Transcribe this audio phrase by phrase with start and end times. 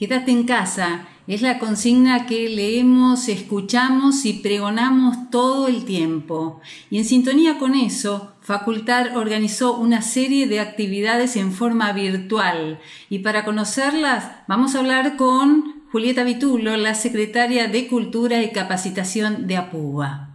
[0.00, 6.62] Quédate en casa es la consigna que leemos, escuchamos y pregonamos todo el tiempo.
[6.88, 12.80] Y en sintonía con eso, Facultar organizó una serie de actividades en forma virtual.
[13.10, 19.46] Y para conocerlas, vamos a hablar con Julieta Vitulo, la secretaria de Cultura y Capacitación
[19.46, 20.29] de APUBA.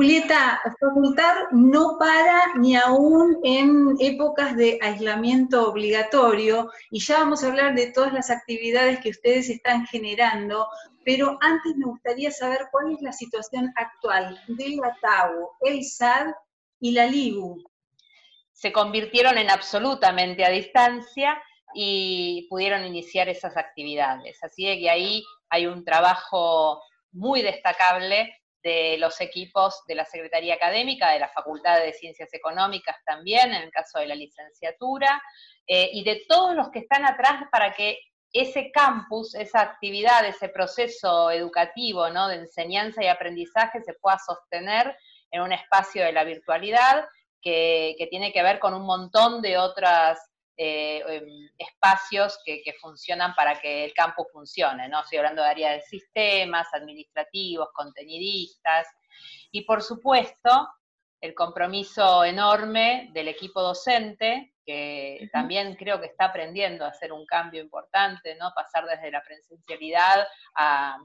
[0.00, 7.48] Julieta, facultar no para ni aún en épocas de aislamiento obligatorio y ya vamos a
[7.48, 10.66] hablar de todas las actividades que ustedes están generando,
[11.04, 16.28] pero antes me gustaría saber cuál es la situación actual de la TAU, el SAD
[16.80, 17.62] y la LIBU.
[18.52, 21.38] Se convirtieron en absolutamente a distancia
[21.74, 24.42] y pudieron iniciar esas actividades.
[24.42, 26.80] Así que ahí hay un trabajo
[27.12, 32.96] muy destacable de los equipos de la Secretaría Académica, de la Facultad de Ciencias Económicas
[33.04, 35.22] también, en el caso de la licenciatura,
[35.66, 37.98] eh, y de todos los que están atrás para que
[38.32, 42.28] ese campus, esa actividad, ese proceso educativo ¿no?
[42.28, 44.96] de enseñanza y aprendizaje se pueda sostener
[45.30, 47.06] en un espacio de la virtualidad
[47.42, 50.29] que, que tiene que ver con un montón de otras
[50.62, 55.00] eh, em, espacios que, funcionan para que el campo funcione, ¿no?
[55.00, 58.86] Estoy hablando de área de sistemas, administrativos, contenidistas,
[59.50, 60.68] y por supuesto,
[61.18, 67.24] el compromiso enorme del equipo docente, que también creo que está aprendiendo a hacer un
[67.24, 68.52] cambio importante, ¿no?
[68.54, 70.98] Pasar desde la presencialidad a,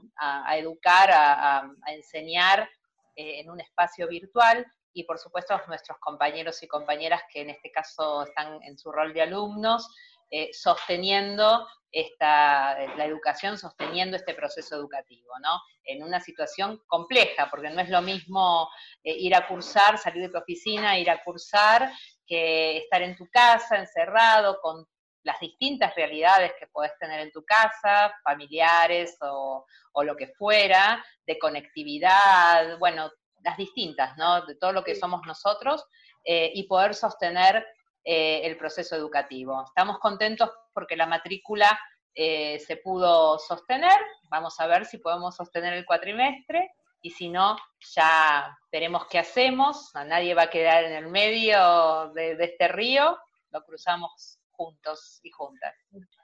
[0.58, 2.68] educar, a, enseñar
[3.14, 4.66] eh, en un espacio virtual,
[4.96, 9.12] y por supuesto nuestros compañeros y compañeras que en este caso están en su rol
[9.12, 9.94] de alumnos,
[10.30, 15.60] eh, sosteniendo esta, la educación, sosteniendo este proceso educativo, ¿no?
[15.84, 18.70] En una situación compleja, porque no es lo mismo
[19.04, 21.92] eh, ir a cursar, salir de tu oficina, ir a cursar,
[22.26, 24.86] que estar en tu casa, encerrado, con
[25.24, 31.04] las distintas realidades que podés tener en tu casa, familiares o, o lo que fuera,
[31.26, 33.10] de conectividad, bueno,
[33.46, 34.44] las distintas, ¿no?
[34.44, 35.84] De todo lo que somos nosotros
[36.24, 37.64] eh, y poder sostener
[38.04, 39.62] eh, el proceso educativo.
[39.64, 41.78] Estamos contentos porque la matrícula
[42.12, 43.98] eh, se pudo sostener,
[44.30, 47.56] vamos a ver si podemos sostener el cuatrimestre y si no,
[47.94, 53.16] ya veremos qué hacemos, nadie va a quedar en el medio de, de este río,
[53.50, 55.72] lo cruzamos juntos y juntas.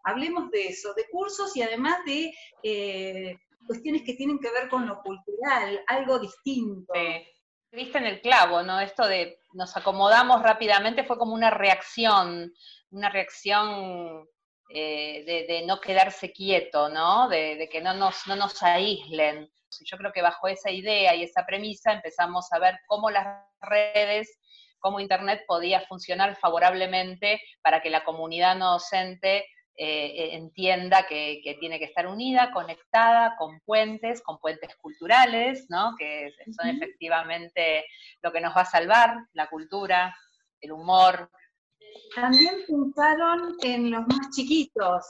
[0.02, 2.32] Hablemos de eso, de cursos y además de
[3.66, 6.92] cuestiones que tienen que ver con lo cultural, algo distinto.
[7.70, 8.80] Viste en el clavo, ¿no?
[8.80, 12.52] Esto de nos acomodamos rápidamente fue como una reacción,
[12.90, 14.26] una reacción
[14.74, 17.28] eh, de, no quedarse quieto, ¿no?
[17.28, 19.50] De, que no nos, no nos aíslen.
[19.84, 23.26] Yo creo que bajo esa idea y esa premisa empezamos a ver cómo las
[23.60, 24.38] redes,
[24.78, 31.78] cómo Internet podía funcionar favorablemente para que la comunidad no docente eh, entienda que, tiene
[31.78, 35.94] que estar unida, conectada, con puentes, con puentes culturales, ¿no?
[35.98, 37.86] que son efectivamente
[38.22, 40.14] lo que nos va a salvar, la cultura,
[40.60, 41.30] el humor.
[42.14, 45.04] También pensaron en los más chiquitos,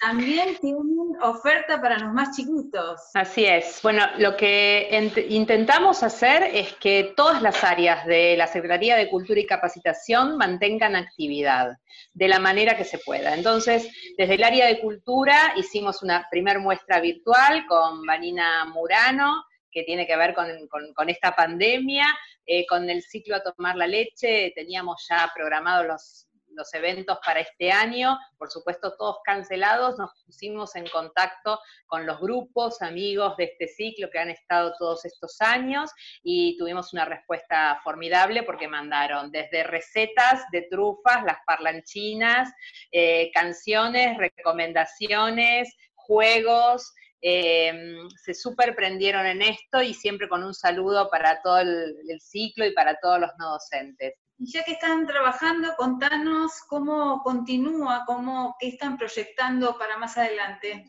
[0.00, 3.00] también tienen oferta para los más chiquitos.
[3.14, 3.80] Así es.
[3.82, 4.88] Bueno, lo que
[5.28, 10.96] intentamos hacer es que todas las áreas de la Secretaría de Cultura y Capacitación mantengan
[10.96, 11.78] actividad
[12.12, 13.34] de la manera que se pueda.
[13.34, 19.82] Entonces, desde el área de cultura hicimos una primer muestra virtual con Vanina Murano, que
[19.82, 22.06] tiene que ver con, esta pandemia.
[22.48, 27.40] Eh, con el ciclo a tomar la leche teníamos ya programados los los eventos para
[27.40, 33.44] este año, por supuesto todos cancelados, nos pusimos en contacto con los grupos, amigos de
[33.44, 35.90] este ciclo que han estado todos estos años
[36.22, 42.52] y tuvimos una respuesta formidable porque mandaron desde recetas de trufas, las parlanchinas,
[42.90, 51.10] eh, canciones, recomendaciones, juegos, em, se super prendieron en esto y siempre con un saludo
[51.10, 54.14] para todo el, el, ciclo y para todos los no docentes.
[54.38, 60.84] Ya que están trabajando, contanos cómo continúa, cómo, qué están proyectando para más adelante.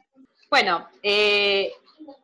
[0.49, 1.71] Bueno, eh,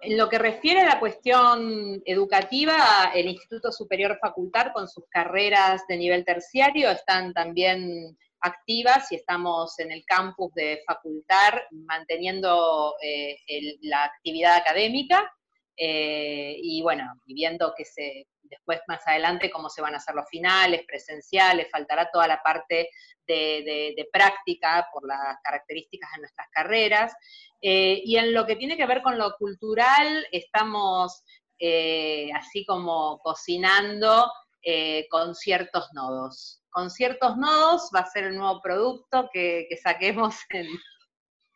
[0.02, 5.88] en lo que refiere a la cuestión educativa, el Instituto Superior Facultar con sus carreras
[5.88, 13.38] de nivel terciario están también activas y estamos en el campus de Facultar manteniendo eh,
[13.82, 15.32] la actividad académica
[15.78, 20.30] eh, y bueno, viendo que se después más adelante cómo se van a hacer los
[20.30, 22.90] finales, presenciales, faltará toda la parte
[23.28, 27.14] de, práctica por las características de nuestras carreras.
[27.62, 31.24] Eh, y en lo que tiene que ver con lo cultural, estamos
[31.60, 34.32] eh, así como cocinando
[34.62, 36.62] eh, con ciertos nodos.
[36.70, 40.68] Con ciertos nodos va a ser el nuevo producto que, saquemos en,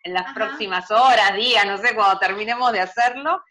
[0.03, 3.41] en las próximas horas, días, no sé, cuando terminemos de hacerlo,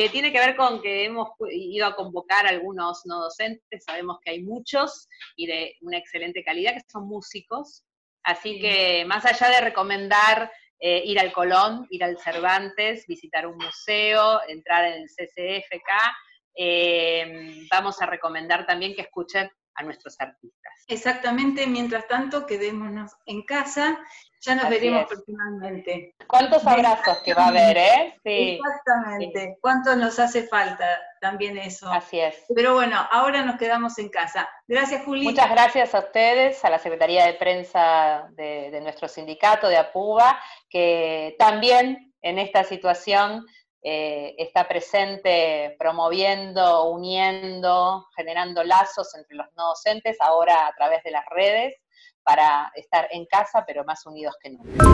[0.00, 4.18] que tiene que ver con que hemos ido a convocar a algunos no docentes, sabemos
[4.24, 7.84] que hay muchos y de una excelente calidad, que son músicos,
[8.22, 13.58] así que más allá de recomendar eh, ir al Colón, ir al Cervantes, visitar un
[13.58, 15.90] museo, entrar en el CCFK,
[16.56, 20.72] eh, vamos a recomendar también que escuchen a nuestros artistas.
[20.86, 23.98] Exactamente, mientras tanto quedémonos en casa,
[24.40, 26.14] ya nos veremos personalmente.
[26.26, 28.14] ¿Cuántos abrazos que va a haber, eh?
[28.24, 28.58] Sí.
[28.58, 30.86] Exactamente, cuánto nos hace falta
[31.20, 31.90] también eso.
[31.92, 32.34] Así es.
[32.54, 34.48] Pero bueno, ahora nos quedamos en casa.
[34.66, 35.24] Gracias, Juli.
[35.24, 40.40] Muchas gracias a ustedes, a la Secretaría de Prensa de, de nuestro sindicato de APUBA,
[40.68, 43.46] que también en esta situación
[43.82, 51.10] eh, está presente promoviendo, uniendo, generando lazos entre los no docentes, ahora a través de
[51.10, 51.76] las redes,
[52.22, 54.84] para estar en casa, pero más unidos que nunca.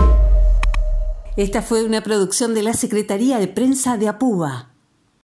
[1.37, 4.76] Esta fue una producción de la Secretaría de Prensa de APUBA.